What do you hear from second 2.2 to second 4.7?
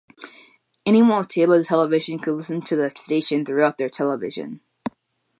listen to the station through their television.